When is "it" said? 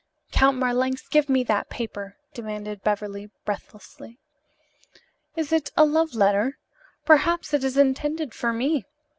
5.51-5.71, 7.53-7.63